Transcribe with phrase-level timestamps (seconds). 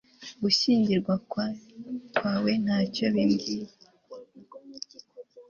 [0.41, 1.13] gushyingirwa
[2.15, 3.67] kwa we ntacyo bimbwiye